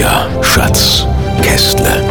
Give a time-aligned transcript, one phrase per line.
[0.00, 1.06] Sprecher, Schatz,
[1.42, 2.10] Kästle.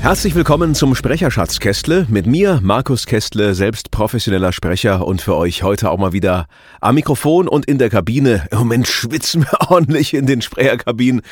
[0.00, 2.08] Herzlich willkommen zum Sprecherschatz Kästle.
[2.10, 6.48] Mit mir, Markus Kästle, selbst professioneller Sprecher und für euch heute auch mal wieder
[6.80, 8.48] am Mikrofon und in der Kabine.
[8.50, 11.22] Im Moment schwitzen wir ordentlich in den Sprecherkabinen.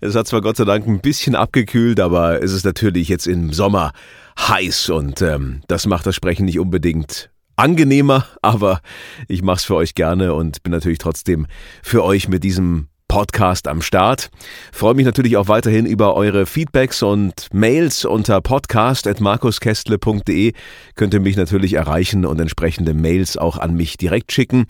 [0.00, 3.52] Es hat zwar Gott sei Dank ein bisschen abgekühlt, aber es ist natürlich jetzt im
[3.52, 3.92] Sommer
[4.36, 8.80] heiß und ähm, das macht das Sprechen nicht unbedingt angenehmer, aber
[9.26, 11.46] ich mache es für euch gerne und bin natürlich trotzdem
[11.82, 14.30] für euch mit diesem Podcast am Start.
[14.70, 20.52] Freue mich natürlich auch weiterhin über eure Feedbacks und Mails unter podcast.markuskestle.de.
[20.94, 24.66] Könnt ihr mich natürlich erreichen und entsprechende Mails auch an mich direkt schicken.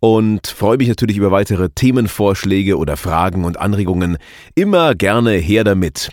[0.00, 4.18] Und freue mich natürlich über weitere Themenvorschläge oder Fragen und Anregungen.
[4.54, 6.10] Immer gerne her damit.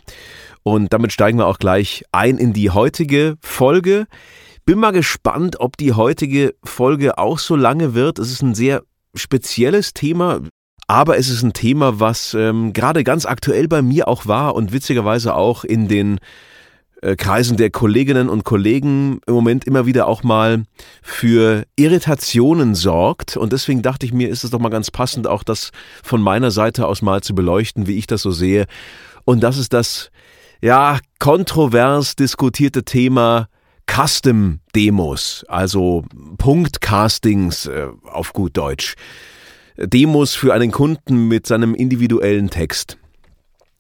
[0.63, 4.07] Und damit steigen wir auch gleich ein in die heutige Folge.
[4.65, 8.17] Bin mal gespannt, ob die heutige Folge auch so lange wird.
[8.17, 8.83] Es ist ein sehr
[9.13, 10.41] spezielles Thema.
[10.87, 14.71] Aber es ist ein Thema, was ähm, gerade ganz aktuell bei mir auch war und
[14.71, 16.19] witzigerweise auch in den
[17.01, 20.63] äh, Kreisen der Kolleginnen und Kollegen im Moment immer wieder auch mal
[21.01, 23.35] für Irritationen sorgt.
[23.35, 25.71] Und deswegen dachte ich mir, ist es doch mal ganz passend, auch das
[26.03, 28.65] von meiner Seite aus mal zu beleuchten, wie ich das so sehe.
[29.25, 30.09] Und das ist das,
[30.61, 33.49] ja, kontrovers diskutierte Thema
[33.89, 36.05] Custom Demos, also
[36.37, 38.95] Punktcastings äh, auf gut Deutsch.
[39.77, 42.97] Demos für einen Kunden mit seinem individuellen Text.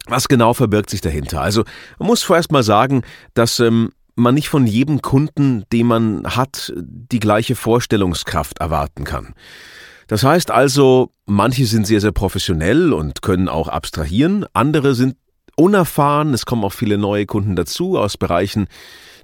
[0.07, 1.41] Was genau verbirgt sich dahinter?
[1.41, 1.63] Also
[1.99, 3.03] man muss vorerst mal sagen,
[3.33, 9.33] dass ähm, man nicht von jedem Kunden, den man hat, die gleiche Vorstellungskraft erwarten kann.
[10.07, 15.15] Das heißt also, manche sind sehr, sehr professionell und können auch abstrahieren, andere sind
[15.55, 18.67] unerfahren, es kommen auch viele neue Kunden dazu aus Bereichen,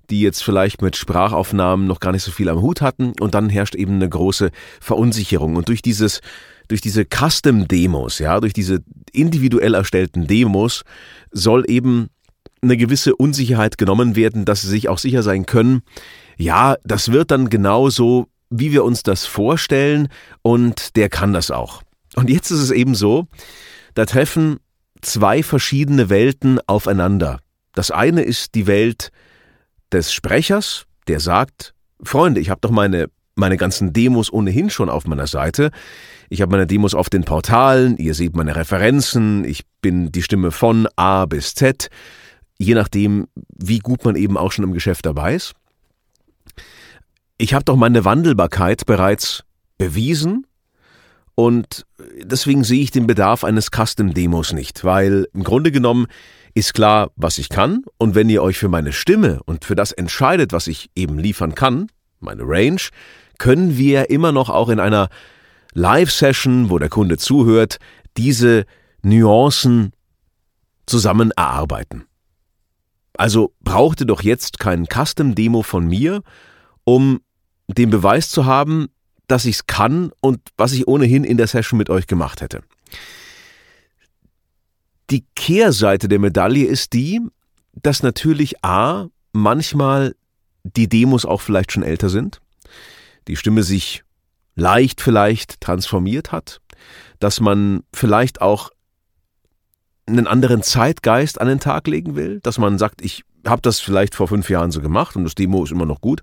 [0.10, 3.50] die jetzt vielleicht mit Sprachaufnahmen noch gar nicht so viel am Hut hatten und dann
[3.50, 6.22] herrscht eben eine große Verunsicherung und durch dieses
[6.68, 10.84] durch diese Custom-Demos, ja, durch diese individuell erstellten Demos
[11.32, 12.10] soll eben
[12.62, 15.82] eine gewisse Unsicherheit genommen werden, dass sie sich auch sicher sein können,
[16.38, 20.10] ja, das wird dann genauso, wie wir uns das vorstellen
[20.42, 21.82] und der kann das auch.
[22.16, 23.28] Und jetzt ist es eben so,
[23.96, 24.58] da treffen
[25.02, 27.40] zwei verschiedene Welten aufeinander.
[27.74, 29.12] Das eine ist die Welt
[29.92, 35.08] des Sprechers, der sagt, Freunde, ich habe doch meine meine ganzen Demos ohnehin schon auf
[35.08, 35.72] meiner Seite.
[36.30, 40.52] Ich habe meine Demos auf den Portalen, ihr seht meine Referenzen, ich bin die Stimme
[40.52, 41.90] von A bis Z,
[42.60, 45.54] je nachdem, wie gut man eben auch schon im Geschäft dabei ist.
[47.38, 49.44] Ich habe doch meine Wandelbarkeit bereits
[49.78, 50.46] bewiesen
[51.34, 51.86] und
[52.22, 56.08] deswegen sehe ich den Bedarf eines Custom-Demos nicht, weil im Grunde genommen
[56.54, 59.92] ist klar, was ich kann und wenn ihr euch für meine Stimme und für das
[59.92, 61.90] entscheidet, was ich eben liefern kann,
[62.20, 62.82] meine Range,
[63.38, 65.10] können wir immer noch auch in einer
[65.74, 67.78] Live-Session, wo der Kunde zuhört,
[68.18, 68.66] diese
[69.02, 69.94] Nuancen
[70.86, 72.06] zusammen erarbeiten.
[73.14, 76.22] Also brauchte doch jetzt kein Custom-Demo von mir,
[76.84, 77.22] um
[77.68, 78.88] den Beweis zu haben,
[79.28, 82.64] dass ich es kann und was ich ohnehin in der Session mit euch gemacht hätte.
[85.10, 87.20] Die Kehrseite der Medaille ist die,
[87.74, 90.16] dass natürlich A, manchmal
[90.64, 92.42] die Demos auch vielleicht schon älter sind,
[93.28, 94.04] die Stimme sich
[94.56, 96.62] leicht vielleicht transformiert hat,
[97.20, 98.70] dass man vielleicht auch
[100.06, 104.16] einen anderen Zeitgeist an den Tag legen will, dass man sagt, ich habe das vielleicht
[104.16, 106.22] vor fünf Jahren so gemacht und das Demo ist immer noch gut,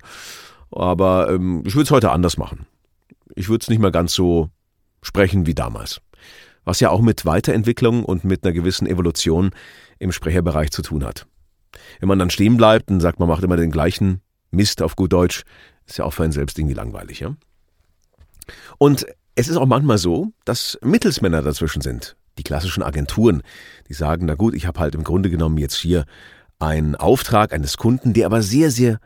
[0.71, 2.67] aber ähm, ich würde es heute anders machen.
[3.35, 4.50] Ich würde es nicht mehr ganz so
[5.03, 6.00] sprechen wie damals.
[6.67, 9.53] Was ja auch mit Weiterentwicklung und mit einer gewissen Evolution
[9.99, 11.27] im Sprecherbereich zu tun hat.
[12.01, 14.21] Wenn man dann stehen bleibt und sagt, man macht immer den gleichen
[14.51, 15.45] Mist auf gut Deutsch,
[15.87, 17.35] ist ja auch für einen selbst irgendwie langweilig, ja?
[18.79, 22.17] Und es ist auch manchmal so, dass Mittelsmänner dazwischen sind.
[22.39, 23.43] Die klassischen Agenturen,
[23.89, 26.05] die sagen, na gut, ich habe halt im Grunde genommen jetzt hier
[26.59, 28.99] einen Auftrag eines Kunden, der aber sehr, sehr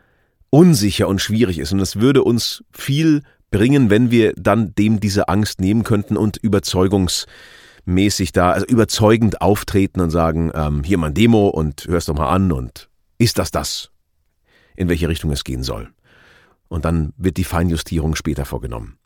[0.49, 1.71] unsicher und schwierig ist.
[1.71, 6.37] Und es würde uns viel bringen, wenn wir dann dem diese Angst nehmen könnten und
[6.37, 12.15] überzeugungsmäßig da, also überzeugend auftreten und sagen, ähm, hier mal ein Demo und hörst doch
[12.15, 13.91] mal an und ist das das,
[14.75, 15.89] in welche Richtung es gehen soll
[16.71, 18.97] und dann wird die Feinjustierung später vorgenommen.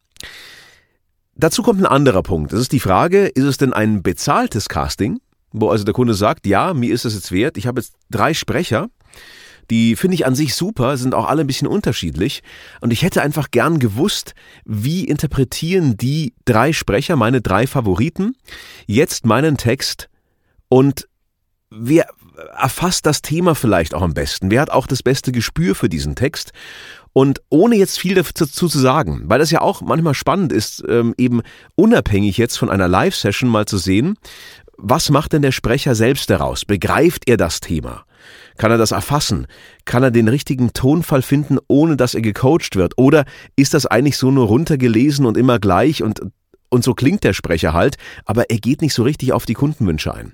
[1.35, 2.53] Dazu kommt ein anderer Punkt.
[2.53, 5.19] Das ist die Frage, ist es denn ein bezahltes Casting,
[5.51, 8.35] wo also der Kunde sagt, ja, mir ist es jetzt wert, ich habe jetzt drei
[8.35, 8.89] Sprecher,
[9.69, 12.43] die finde ich an sich super, sind auch alle ein bisschen unterschiedlich.
[12.81, 14.33] Und ich hätte einfach gern gewusst,
[14.65, 18.35] wie interpretieren die drei Sprecher, meine drei Favoriten,
[18.85, 20.09] jetzt meinen Text
[20.69, 21.07] und
[21.69, 22.07] wer
[22.57, 24.51] erfasst das Thema vielleicht auch am besten?
[24.51, 26.51] Wer hat auch das beste Gespür für diesen Text?
[27.13, 31.13] Und ohne jetzt viel dazu zu sagen, weil das ja auch manchmal spannend ist, ähm,
[31.17, 31.41] eben
[31.75, 34.17] unabhängig jetzt von einer Live-Session mal zu sehen,
[34.77, 36.65] was macht denn der Sprecher selbst daraus?
[36.65, 38.04] Begreift er das Thema?
[38.57, 39.47] Kann er das erfassen?
[39.85, 42.97] Kann er den richtigen Tonfall finden, ohne dass er gecoacht wird?
[42.97, 43.25] Oder
[43.55, 46.21] ist das eigentlich so nur runtergelesen und immer gleich und,
[46.69, 50.13] und so klingt der Sprecher halt, aber er geht nicht so richtig auf die Kundenwünsche
[50.13, 50.33] ein?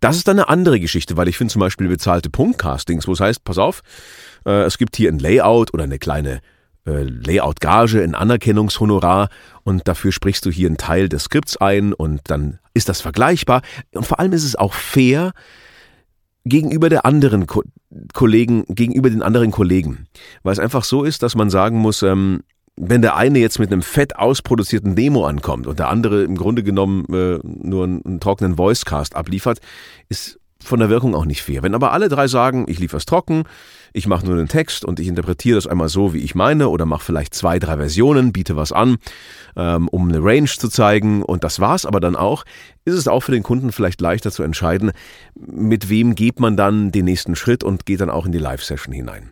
[0.00, 3.20] Das ist dann eine andere Geschichte, weil ich finde zum Beispiel bezahlte Punktcastings, wo es
[3.20, 3.82] heißt, pass auf,
[4.46, 6.40] äh, es gibt hier ein Layout oder eine kleine
[6.86, 9.28] äh, Layout-Gage, ein Anerkennungshonorar
[9.64, 13.62] und dafür sprichst du hier einen Teil des Skripts ein und dann ist das vergleichbar.
[13.92, 15.32] Und vor allem ist es auch fair,
[16.48, 17.62] gegenüber der anderen Ko
[18.12, 20.06] Kollegen, gegenüber den anderen Kollegen.
[20.42, 22.42] Weil es einfach so ist, dass man sagen muss, ähm,
[22.76, 26.62] wenn der eine jetzt mit einem fett ausproduzierten Demo ankommt und der andere im Grunde
[26.62, 29.60] genommen äh, nur einen, einen trockenen Voicecast abliefert,
[30.08, 31.62] ist von der Wirkung auch nicht fair.
[31.62, 33.44] Wenn aber alle drei sagen, ich liefere es trocken,
[33.92, 36.86] ich mache nur den Text und ich interpretiere das einmal so, wie ich meine, oder
[36.86, 38.98] mache vielleicht zwei, drei Versionen, biete was an,
[39.56, 42.44] ähm, um eine Range zu zeigen und das war's aber dann auch,
[42.84, 44.92] ist es auch für den Kunden vielleicht leichter zu entscheiden,
[45.34, 48.92] mit wem geht man dann den nächsten Schritt und geht dann auch in die Live-Session
[48.94, 49.30] hinein.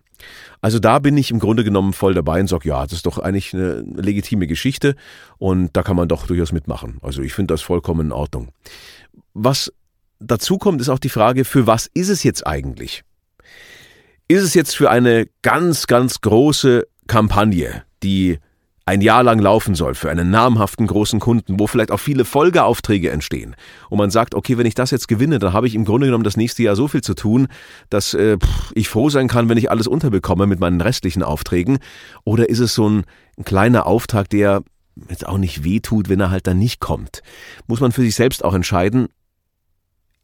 [0.61, 3.19] Also da bin ich im Grunde genommen voll dabei und sage, ja, das ist doch
[3.19, 4.97] eigentlich eine legitime Geschichte
[5.39, 6.99] und da kann man doch durchaus mitmachen.
[7.03, 8.49] Also ich finde das vollkommen in Ordnung.
[9.35, 9.73] Was
[10.19, 13.05] dazu kommt, ist auch die Frage, für was ist es jetzt eigentlich?
[14.29, 18.39] Ist es jetzt für eine ganz, ganz große Kampagne, die
[18.85, 23.11] ein Jahr lang laufen soll für einen namhaften großen Kunden, wo vielleicht auch viele Folgeaufträge
[23.11, 23.55] entstehen.
[23.89, 26.25] Und man sagt, okay, wenn ich das jetzt gewinne, dann habe ich im Grunde genommen
[26.25, 27.49] das nächste Jahr so viel zu tun,
[27.89, 28.37] dass äh,
[28.75, 31.79] ich froh sein kann, wenn ich alles unterbekomme mit meinen restlichen Aufträgen.
[32.25, 33.05] Oder ist es so ein,
[33.39, 34.63] ein kleiner Auftrag, der
[35.09, 37.23] jetzt auch nicht wehtut, wenn er halt dann nicht kommt?
[37.67, 39.09] Muss man für sich selbst auch entscheiden,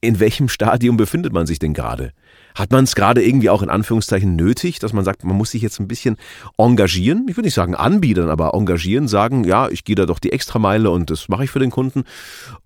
[0.02, 2.12] in welchem Stadium befindet man sich denn gerade?
[2.56, 5.62] Hat man es gerade irgendwie auch in Anführungszeichen nötig, dass man sagt, man muss sich
[5.62, 6.16] jetzt ein bisschen
[6.58, 7.26] engagieren?
[7.28, 10.90] Ich würde nicht sagen anbiedern, aber engagieren, sagen, ja, ich gehe da doch die Extrameile
[10.90, 12.02] und das mache ich für den Kunden.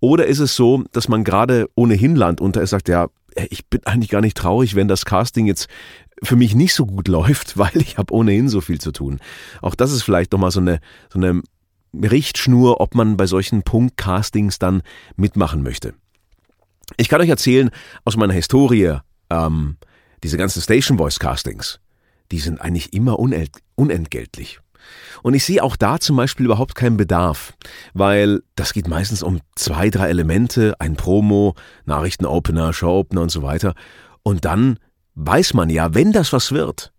[0.01, 3.09] Oder ist es so, dass man gerade ohnehin Land unter ist, sagt, ja,
[3.51, 5.69] ich bin eigentlich gar nicht traurig, wenn das Casting jetzt
[6.23, 9.21] für mich nicht so gut läuft, weil ich habe ohnehin so viel zu tun.
[9.61, 10.81] Auch das ist vielleicht nochmal so eine,
[11.13, 11.43] so eine
[11.93, 14.81] Richtschnur, ob man bei solchen Punktcastings dann
[15.17, 15.95] mitmachen möchte.
[16.97, 17.71] Ich kann euch erzählen
[18.05, 18.99] aus meiner Historie,
[19.31, 19.77] ähm,
[20.23, 21.81] diese ganzen Station Voice Castings,
[22.33, 24.61] die sind eigentlich immer unentgeltlich.
[25.23, 27.55] Und ich sehe auch da zum Beispiel überhaupt keinen Bedarf,
[27.95, 31.55] weil das geht meistens um zwei, drei Elemente, ein Promo,
[31.85, 33.75] Nachrichtenopener, Showopener und so weiter.
[34.23, 34.79] Und dann
[35.15, 36.93] weiß man ja, wenn das was wird,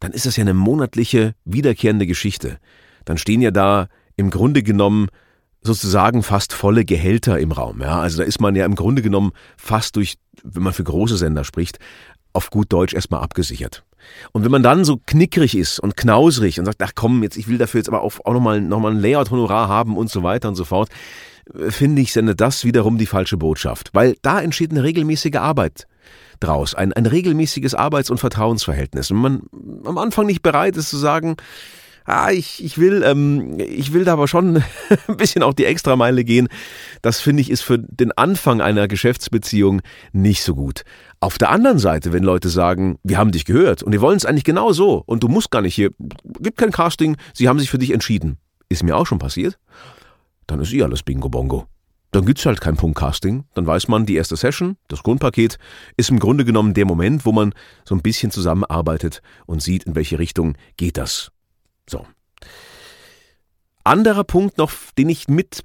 [0.00, 2.58] dann ist das ja eine monatliche, wiederkehrende Geschichte.
[3.04, 5.08] Dann stehen ja da im Grunde genommen
[5.62, 7.80] sozusagen fast volle Gehälter im Raum.
[7.80, 11.16] Ja, also da ist man ja im Grunde genommen fast durch, wenn man für große
[11.16, 11.78] Sender spricht,
[12.32, 13.84] auf gut Deutsch erstmal abgesichert.
[14.32, 17.48] Und wenn man dann so knickrig ist und knausrig und sagt, ach komm, jetzt ich
[17.48, 20.48] will dafür jetzt aber auch, auch nochmal noch mal ein Layout-Honorar haben und so weiter
[20.48, 20.88] und so fort,
[21.54, 23.90] äh, finde ich, sendet das wiederum die falsche Botschaft.
[23.92, 25.86] Weil da entsteht eine regelmäßige Arbeit
[26.40, 29.10] draus, ein, ein regelmäßiges Arbeits- und Vertrauensverhältnis.
[29.10, 29.42] Wenn man
[29.84, 31.36] am Anfang nicht bereit ist zu sagen,
[32.04, 34.56] ah, ich, ich will, ähm, ich will da aber schon
[35.08, 36.48] ein bisschen auch die Extrameile gehen.
[37.02, 39.80] Das finde ich ist für den Anfang einer Geschäftsbeziehung
[40.12, 40.82] nicht so gut.
[41.20, 44.24] Auf der anderen Seite, wenn Leute sagen, wir haben dich gehört und wir wollen es
[44.24, 45.90] eigentlich genau so und du musst gar nicht hier,
[46.40, 48.38] gibt kein Casting, sie haben sich für dich entschieden.
[48.68, 49.58] Ist mir auch schon passiert.
[50.46, 51.66] Dann ist eh alles Bingo Bongo.
[52.12, 53.44] Dann gibt's halt kein Punktcasting.
[53.54, 55.58] Dann weiß man, die erste Session, das Grundpaket,
[55.96, 57.54] ist im Grunde genommen der Moment, wo man
[57.84, 61.30] so ein bisschen zusammenarbeitet und sieht, in welche Richtung geht das.
[61.90, 62.06] So.
[63.84, 65.64] Anderer Punkt noch, den ich mit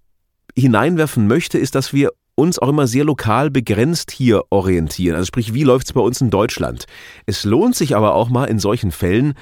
[0.55, 5.15] hineinwerfen möchte, ist, dass wir uns auch immer sehr lokal begrenzt hier orientieren.
[5.15, 6.86] Also sprich, wie läuft es bei uns in Deutschland?
[7.25, 9.36] Es lohnt sich aber auch mal in solchen Fällen,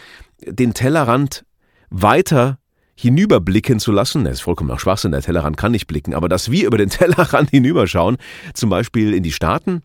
[0.46, 1.46] den Tellerrand
[1.90, 2.60] weiter
[2.96, 4.26] hinüberblicken zu lassen.
[4.26, 6.90] Das ist vollkommen auch Schwachsinn, der Tellerrand kann nicht blicken, aber dass wir über den
[6.90, 8.18] Tellerrand hinüberschauen,
[8.54, 9.82] zum Beispiel in die Staaten,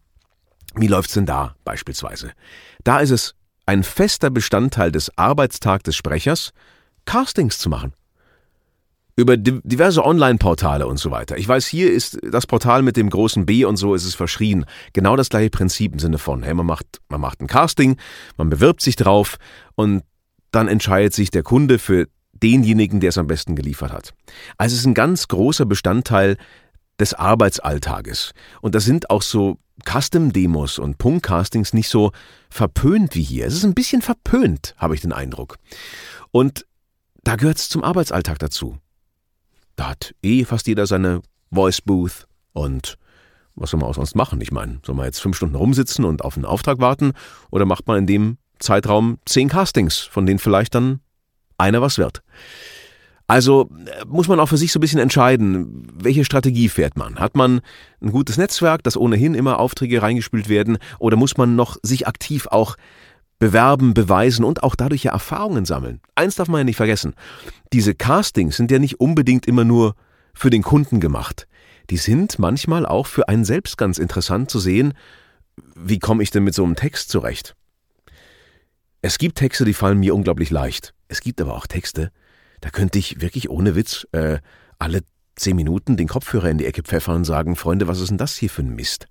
[0.75, 2.33] wie läuft's denn da beispielsweise?
[2.85, 6.52] Da ist es ein fester Bestandteil des Arbeitstags des Sprechers,
[7.09, 7.95] Castings zu machen.
[9.17, 11.38] Über diverse Online-Portale und so weiter.
[11.38, 14.67] Ich weiß, hier ist das Portal mit dem großen B und so ist es verschrien.
[14.93, 17.97] Genau das gleiche Prinzip im Sinne von, hey, man macht, man macht ein Casting,
[18.37, 19.38] man bewirbt sich drauf
[19.75, 20.03] und
[20.50, 24.12] dann entscheidet sich der Kunde für denjenigen, der es am besten geliefert hat.
[24.59, 26.37] Also es ist ein ganz großer Bestandteil
[27.00, 28.33] des Arbeitsalltages.
[28.61, 32.12] Und da sind auch so Custom-Demos und Punktcastings nicht so
[32.50, 33.47] verpönt wie hier.
[33.47, 35.57] Es ist ein bisschen verpönt, habe ich den Eindruck.
[36.31, 36.67] Und
[37.28, 38.78] da gehört es zum Arbeitsalltag dazu.
[39.76, 41.20] Da hat eh fast jeder seine
[41.52, 42.97] Voice Booth und
[43.54, 44.40] was soll man auch sonst machen?
[44.40, 47.12] Ich meine, soll man jetzt fünf Stunden rumsitzen und auf einen Auftrag warten
[47.50, 51.00] oder macht man in dem Zeitraum zehn Castings, von denen vielleicht dann
[51.58, 52.23] einer was wird?
[53.26, 57.16] Also äh, muss man auch für sich so ein bisschen entscheiden, welche Strategie fährt man.
[57.16, 57.61] Hat man
[58.00, 62.47] ein gutes Netzwerk, das ohnehin immer Aufträge reingespült werden, oder muss man noch sich aktiv
[62.47, 62.76] auch
[63.38, 66.00] bewerben, beweisen und auch dadurch ja Erfahrungen sammeln?
[66.14, 67.14] Eins darf man ja nicht vergessen.
[67.73, 69.95] Diese Castings sind ja nicht unbedingt immer nur
[70.35, 71.47] für den Kunden gemacht.
[71.90, 74.95] Die sind manchmal auch für einen selbst ganz interessant zu sehen,
[75.75, 77.57] wie komme ich denn mit so einem Text zurecht?
[79.00, 80.95] Es gibt Texte, die fallen mir unglaublich leicht.
[81.09, 82.11] Es gibt aber auch Texte,
[82.61, 84.38] da könnte ich wirklich ohne Witz äh,
[84.78, 85.02] alle
[85.37, 88.37] zehn Minuten den Kopfhörer in die Ecke pfeffern und sagen, Freunde, was ist denn das
[88.37, 89.07] hier für ein Mist?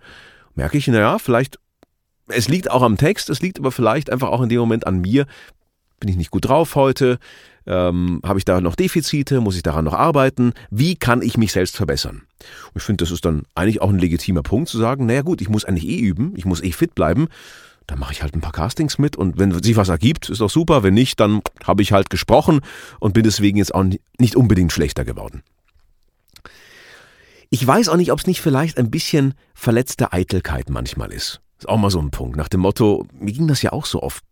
[0.56, 1.60] Merke ich, naja, vielleicht,
[2.28, 5.00] es liegt auch am Text, es liegt aber vielleicht einfach auch in dem Moment an
[5.00, 5.26] mir.
[6.00, 7.18] Bin ich nicht gut drauf heute?
[7.66, 9.42] Ähm, Habe ich da noch Defizite?
[9.42, 10.54] Muss ich daran noch arbeiten?
[10.70, 12.22] Wie kann ich mich selbst verbessern?
[12.74, 15.42] Und ich finde, das ist dann eigentlich auch ein legitimer Punkt zu sagen, naja gut,
[15.42, 17.28] ich muss eigentlich eh üben, ich muss eh fit bleiben
[17.88, 20.50] dann mache ich halt ein paar Castings mit und wenn sich was ergibt, ist doch
[20.50, 20.84] super.
[20.84, 22.60] Wenn nicht, dann habe ich halt gesprochen
[23.00, 23.86] und bin deswegen jetzt auch
[24.20, 25.42] nicht unbedingt schlechter geworden.
[27.50, 31.40] Ich weiß auch nicht, ob es nicht vielleicht ein bisschen verletzte Eitelkeit manchmal ist.
[31.58, 32.38] Ist auch mal so ein Punkt.
[32.38, 34.24] Nach dem Motto, mir ging das ja auch so oft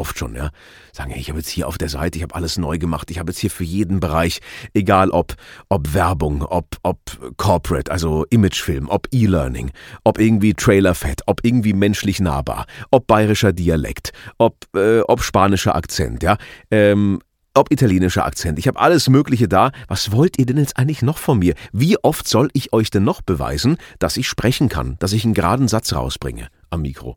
[0.00, 0.50] oft schon, ja,
[0.92, 3.30] sagen, ich habe jetzt hier auf der Seite, ich habe alles neu gemacht, ich habe
[3.30, 4.40] jetzt hier für jeden Bereich,
[4.74, 5.34] egal ob,
[5.68, 6.98] ob Werbung, ob, ob
[7.36, 9.70] Corporate, also Imagefilm, ob E-Learning,
[10.02, 16.22] ob irgendwie Trailerfett, ob irgendwie menschlich nahbar, ob bayerischer Dialekt, ob, äh, ob spanischer Akzent,
[16.22, 16.38] ja,
[16.70, 17.20] ähm,
[17.52, 18.58] ob italienischer Akzent.
[18.58, 19.72] Ich habe alles Mögliche da.
[19.88, 21.54] Was wollt ihr denn jetzt eigentlich noch von mir?
[21.72, 25.34] Wie oft soll ich euch denn noch beweisen, dass ich sprechen kann, dass ich einen
[25.34, 27.16] geraden Satz rausbringe am Mikro?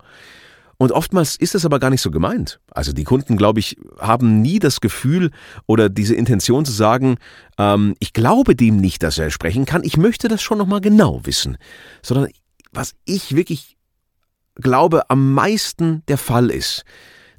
[0.78, 2.60] Und oftmals ist es aber gar nicht so gemeint.
[2.72, 5.32] Also die Kunden, glaube ich, haben nie das Gefühl
[5.68, 7.18] oder diese Intention zu sagen,
[7.58, 11.22] ähm, ich glaube dem nicht, dass er sprechen kann, ich möchte das schon nochmal genau
[11.26, 11.58] wissen.
[12.02, 12.30] Sondern
[12.72, 13.78] was ich wirklich
[14.56, 16.84] glaube am meisten der Fall ist,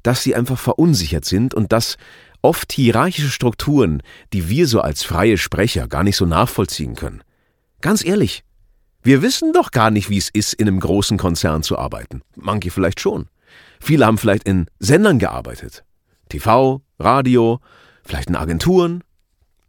[0.01, 1.97] dass sie einfach verunsichert sind und dass
[2.41, 4.01] oft hierarchische Strukturen,
[4.33, 7.23] die wir so als freie Sprecher gar nicht so nachvollziehen können.
[7.81, 8.43] Ganz ehrlich,
[9.05, 12.23] wir wissen doch gar nicht, wie es ist, in einem großen Konzern zu arbeiten.
[12.35, 13.27] Manche vielleicht schon.
[13.79, 15.83] Viele haben vielleicht in Sendern gearbeitet.
[16.29, 17.59] TV, Radio,
[18.03, 19.03] vielleicht in Agenturen.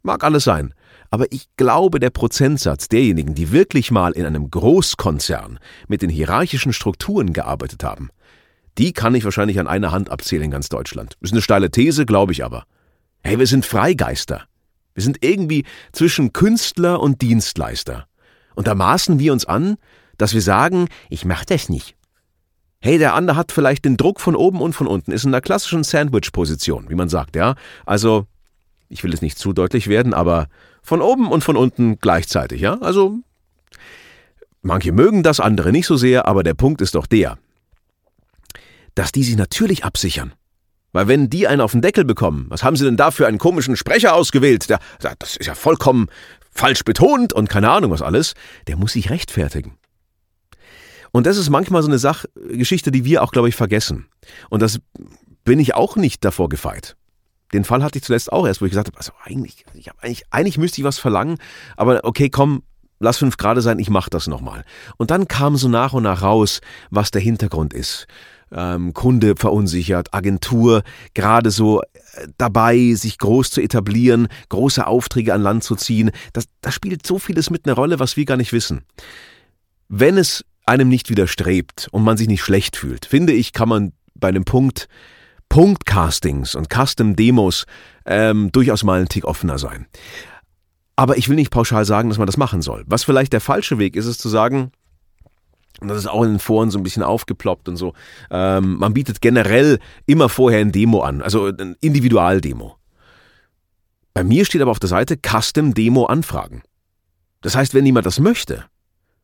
[0.01, 0.73] Mag alles sein.
[1.11, 6.73] Aber ich glaube, der Prozentsatz derjenigen, die wirklich mal in einem Großkonzern mit den hierarchischen
[6.73, 8.09] Strukturen gearbeitet haben,
[8.79, 11.15] die kann ich wahrscheinlich an einer Hand abzählen in ganz Deutschland.
[11.21, 12.65] Ist eine steile These, glaube ich aber.
[13.21, 14.45] Hey, wir sind Freigeister.
[14.95, 18.07] Wir sind irgendwie zwischen Künstler und Dienstleister.
[18.57, 19.77] Und da maßen wir uns an,
[20.17, 21.95] dass wir sagen, ich mach das nicht.
[22.79, 25.41] Hey, der andere hat vielleicht den Druck von oben und von unten, ist in einer
[25.41, 27.53] klassischen Sandwich-Position, wie man sagt, ja.
[27.85, 28.25] Also,
[28.89, 30.47] ich will es nicht zu deutlich werden, aber
[30.81, 32.79] von oben und von unten gleichzeitig, ja.
[32.81, 33.19] Also,
[34.63, 37.37] manche mögen das, andere nicht so sehr, aber der Punkt ist doch der,
[38.95, 40.33] dass die sich natürlich absichern.
[40.93, 43.37] Weil wenn die einen auf den Deckel bekommen, was haben sie denn da für einen
[43.37, 44.67] komischen Sprecher ausgewählt?
[44.69, 46.07] Das ist ja vollkommen
[46.57, 48.33] falsch betont und keine Ahnung was alles,
[48.67, 49.77] der muss sich rechtfertigen.
[51.11, 54.07] Und das ist manchmal so eine Sachgeschichte, die wir auch, glaube ich, vergessen.
[54.49, 54.79] Und das
[55.45, 56.95] bin ich auch nicht davor gefeit.
[57.53, 60.03] Den Fall hatte ich zuletzt auch erst, wo ich gesagt habe, also eigentlich, ich hab
[60.03, 61.37] eigentlich, eigentlich müsste ich was verlangen,
[61.77, 62.63] aber okay, komm,
[62.99, 64.65] lass fünf Grad sein, ich mach das nochmal.
[64.97, 66.59] Und dann kam so nach und nach raus,
[66.89, 68.07] was der Hintergrund ist
[68.51, 70.83] ähm, Kunde verunsichert, Agentur
[71.13, 71.81] gerade so
[72.37, 76.11] dabei, sich groß zu etablieren, große Aufträge an Land zu ziehen.
[76.33, 78.83] Das, das spielt so vieles mit einer Rolle, was wir gar nicht wissen.
[79.89, 83.93] Wenn es einem nicht widerstrebt und man sich nicht schlecht fühlt, finde ich, kann man
[84.15, 84.87] bei einem Punkt
[85.49, 87.65] Punktcastings und Custom-Demos
[88.05, 89.87] ähm, durchaus mal ein Tick offener sein.
[90.97, 92.83] Aber ich will nicht pauschal sagen, dass man das machen soll.
[92.87, 94.71] Was vielleicht der falsche Weg ist, ist zu sagen,
[95.79, 97.93] und das ist auch in den Foren so ein bisschen aufgeploppt und so.
[98.31, 102.77] Ähm, man bietet generell immer vorher ein Demo an, also ein Individualdemo.
[104.13, 106.63] Bei mir steht aber auf der Seite Custom Demo Anfragen.
[107.41, 108.65] Das heißt, wenn jemand das möchte,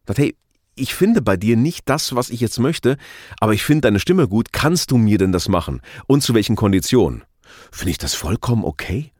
[0.05, 0.35] sagt, hey,
[0.75, 2.97] ich finde bei dir nicht das, was ich jetzt möchte,
[3.39, 5.81] aber ich finde deine Stimme gut, kannst du mir denn das machen?
[6.07, 7.23] Und zu welchen Konditionen?
[7.71, 9.11] Finde ich das vollkommen okay?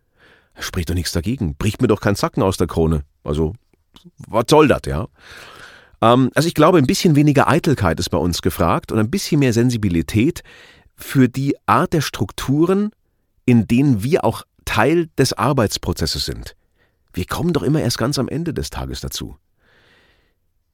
[0.60, 1.56] Spricht doch nichts dagegen.
[1.56, 3.04] Bricht mir doch kein Zacken aus der Krone.
[3.24, 3.54] Also,
[4.28, 5.08] was soll das, ja?
[6.04, 9.40] Ähm, also ich glaube, ein bisschen weniger Eitelkeit ist bei uns gefragt und ein bisschen
[9.40, 10.44] mehr Sensibilität
[10.96, 12.92] für die Art der Strukturen,
[13.46, 16.56] in denen wir auch Teil des Arbeitsprozesses sind.
[17.14, 19.38] Wir kommen doch immer erst ganz am Ende des Tages dazu.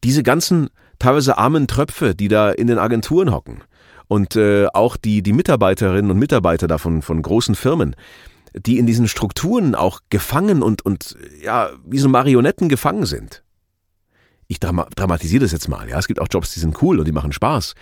[0.03, 3.61] Diese ganzen teilweise armen Tröpfe, die da in den Agenturen hocken
[4.07, 7.95] und äh, auch die, die Mitarbeiterinnen und Mitarbeiter davon von großen Firmen,
[8.53, 13.43] die in diesen Strukturen auch gefangen und, und ja, wie so Marionetten gefangen sind.
[14.49, 15.97] Ich dramatisiere das jetzt mal, ja.
[15.99, 17.75] Es gibt auch Jobs, die sind cool und die machen Spaß.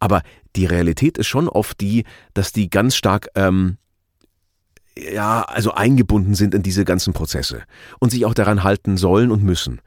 [0.00, 0.22] Aber
[0.56, 3.76] die Realität ist schon oft die, dass die ganz stark ähm,
[4.96, 7.62] ja, also eingebunden sind in diese ganzen Prozesse
[7.98, 9.80] und sich auch daran halten sollen und müssen.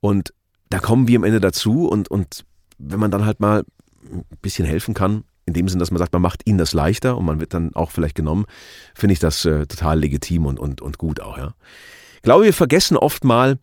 [0.00, 0.32] Und
[0.68, 2.44] da kommen wir am Ende dazu und, und
[2.78, 3.64] wenn man dann halt mal
[4.12, 7.16] ein bisschen helfen kann, in dem Sinn, dass man sagt, man macht ihnen das leichter
[7.16, 8.44] und man wird dann auch vielleicht genommen,
[8.94, 11.54] finde ich das äh, total legitim und, und, und gut auch, ja.
[12.16, 13.58] Ich glaube, wir vergessen oft mal,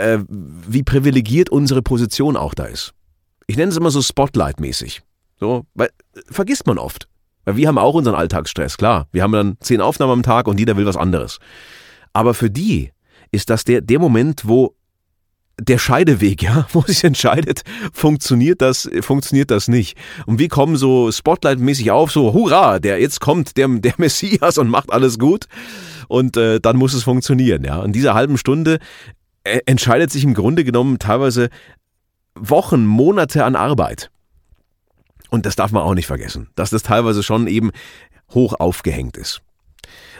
[0.00, 2.92] äh, wie privilegiert unsere Position auch da ist.
[3.46, 5.02] Ich nenne es immer so Spotlight-mäßig.
[5.38, 5.90] So, weil
[6.30, 7.08] vergisst man oft.
[7.44, 9.08] Weil wir haben auch unseren Alltagsstress, klar.
[9.12, 11.38] Wir haben dann zehn Aufnahmen am Tag und jeder will was anderes.
[12.12, 12.92] Aber für die
[13.32, 14.74] ist das der, der Moment, wo
[15.60, 19.96] der Scheideweg, ja, wo sich entscheidet, funktioniert das, funktioniert das nicht.
[20.26, 24.68] Und wir kommen so Spotlight-mäßig auf, so, hurra, der jetzt kommt der, der Messias und
[24.68, 25.46] macht alles gut.
[26.08, 27.84] Und äh, dann muss es funktionieren, ja.
[27.84, 28.80] In dieser halben Stunde
[29.44, 31.50] entscheidet sich im Grunde genommen teilweise
[32.34, 34.10] Wochen, Monate an Arbeit.
[35.30, 37.70] Und das darf man auch nicht vergessen, dass das teilweise schon eben
[38.32, 39.42] hoch aufgehängt ist.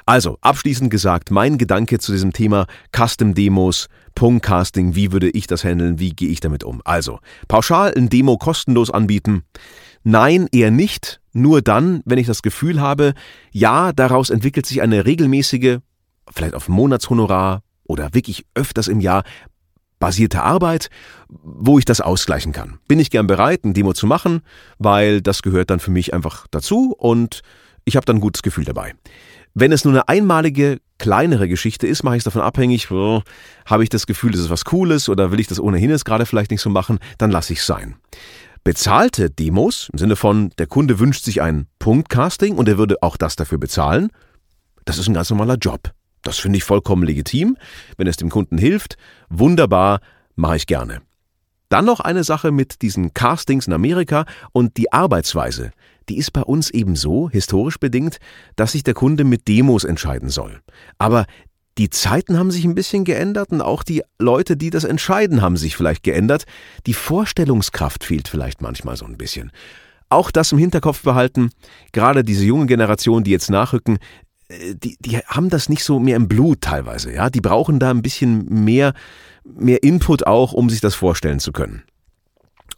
[0.06, 5.62] Also, abschließend gesagt, mein Gedanke zu diesem Thema Custom Demos, Punktcasting, wie würde ich das
[5.62, 6.80] handeln, wie gehe ich damit um?
[6.84, 9.44] Also, pauschal ein Demo kostenlos anbieten?
[10.02, 13.12] Nein, eher nicht, nur dann, wenn ich das Gefühl habe,
[13.52, 15.78] ja, daraus entwickelt sich eine regelmäßige,
[16.32, 19.24] vielleicht auf Monatshonorar oder wirklich öfters im Jahr
[19.98, 20.88] basierte Arbeit,
[21.28, 22.78] wo ich das ausgleichen kann.
[22.88, 24.40] Bin ich gern bereit, ein Demo zu machen,
[24.78, 27.42] weil das gehört dann für mich einfach dazu und
[27.84, 28.94] ich habe dann ein gutes Gefühl dabei.
[29.52, 33.22] Wenn es nur eine einmalige, kleinere Geschichte ist, mache ich es davon abhängig, oh,
[33.66, 36.24] habe ich das Gefühl, das ist was Cooles oder will ich das ohnehin jetzt gerade
[36.24, 37.96] vielleicht nicht so machen, dann lasse ich es sein.
[38.62, 43.16] Bezahlte Demos, im Sinne von, der Kunde wünscht sich ein Punktcasting und er würde auch
[43.16, 44.10] das dafür bezahlen,
[44.84, 45.92] das ist ein ganz normaler Job.
[46.22, 47.56] Das finde ich vollkommen legitim.
[47.96, 48.96] Wenn es dem Kunden hilft,
[49.28, 50.00] wunderbar,
[50.36, 51.00] mache ich gerne.
[51.68, 55.70] Dann noch eine Sache mit diesen Castings in Amerika und die Arbeitsweise.
[56.08, 58.18] Die ist bei uns eben so, historisch bedingt,
[58.56, 60.60] dass sich der Kunde mit Demos entscheiden soll.
[60.98, 61.26] Aber
[61.78, 65.56] die Zeiten haben sich ein bisschen geändert und auch die Leute, die das entscheiden, haben
[65.56, 66.44] sich vielleicht geändert.
[66.86, 69.52] Die Vorstellungskraft fehlt vielleicht manchmal so ein bisschen.
[70.08, 71.50] Auch das im Hinterkopf behalten.
[71.92, 73.98] Gerade diese junge Generation, die jetzt nachrücken,
[74.50, 77.30] die, die haben das nicht so mehr im Blut teilweise, ja.
[77.30, 78.94] Die brauchen da ein bisschen mehr,
[79.44, 81.82] mehr Input auch, um sich das vorstellen zu können.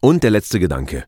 [0.00, 1.04] Und der letzte Gedanke.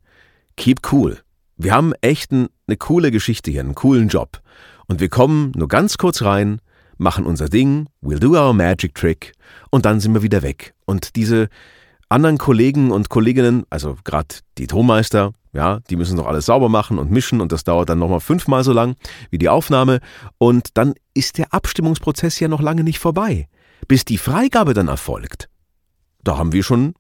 [0.57, 1.19] Keep cool.
[1.57, 4.41] Wir haben echt ein, eine coole Geschichte hier, einen coolen Job.
[4.87, 6.61] Und wir kommen nur ganz kurz rein,
[6.97, 9.33] machen unser Ding, we'll do our magic trick
[9.71, 10.75] und dann sind wir wieder weg.
[10.85, 11.49] Und diese
[12.09, 16.99] anderen Kollegen und Kolleginnen, also gerade die Tonmeister, ja, die müssen noch alles sauber machen
[16.99, 18.97] und mischen und das dauert dann nochmal fünfmal so lang
[19.31, 20.01] wie die Aufnahme.
[20.37, 23.47] Und dann ist der Abstimmungsprozess ja noch lange nicht vorbei.
[23.87, 25.49] Bis die Freigabe dann erfolgt.
[26.25, 26.95] Da haben wir schon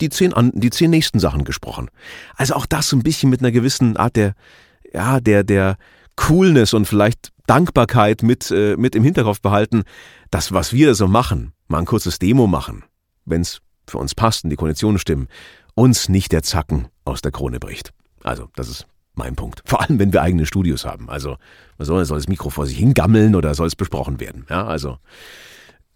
[0.00, 1.90] die zehn, die zehn nächsten Sachen gesprochen.
[2.36, 4.34] Also auch das ein bisschen mit einer gewissen Art der,
[4.94, 5.76] ja, der, der
[6.14, 9.82] Coolness und vielleicht Dankbarkeit mit, äh, mit im Hinterkopf behalten.
[10.30, 12.84] Das, was wir so machen, mal ein kurzes Demo machen,
[13.24, 15.26] wenn es für uns passt und die Konditionen stimmen,
[15.74, 17.92] uns nicht der Zacken aus der Krone bricht.
[18.22, 19.62] Also, das ist mein Punkt.
[19.64, 21.08] Vor allem, wenn wir eigene Studios haben.
[21.08, 21.36] Also,
[21.78, 24.46] soll, soll das Mikro vor sich hingammeln oder soll es besprochen werden?
[24.48, 24.98] Ja, also,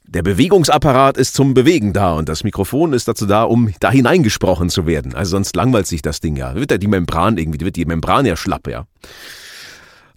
[0.05, 4.69] der Bewegungsapparat ist zum Bewegen da und das Mikrofon ist dazu da, um da hineingesprochen
[4.69, 5.15] zu werden.
[5.15, 6.55] Also sonst langweilt sich das Ding ja.
[6.55, 8.87] Wird ja die Membran irgendwie, wird die Membran ja schlapp, ja.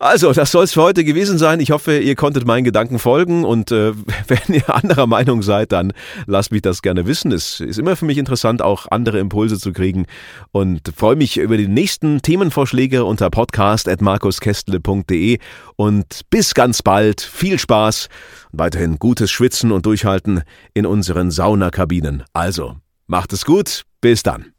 [0.06, 1.60] Also, das soll es für heute gewesen sein.
[1.60, 3.92] Ich hoffe, ihr konntet meinen Gedanken folgen und äh,
[4.28, 5.94] wenn ihr anderer Meinung seid, dann
[6.28, 7.32] lasst mich das gerne wissen.
[7.32, 10.06] Es ist immer für mich interessant, auch andere Impulse zu kriegen
[10.52, 15.40] und freue mich über die nächsten Themenvorschläge unter podcast.markuskestle.de
[15.76, 17.22] und bis ganz bald.
[17.22, 18.10] Viel Spaß
[18.52, 20.44] und weiterhin gutes Schwitzen und Durchhalten
[20.76, 22.22] in unseren Saunakabinen.
[22.32, 22.76] Also,
[23.08, 23.82] macht es gut.
[24.02, 24.55] Bis dann.